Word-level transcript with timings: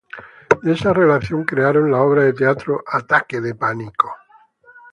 De 0.63 0.71
esa 0.73 0.93
relación 0.93 1.43
crearon 1.43 1.91
la 1.91 2.01
obra 2.01 2.23
de 2.23 2.33
teatro 2.33 2.83
"Ataque 2.87 3.39
de 3.39 3.53
pánico". 3.53 4.09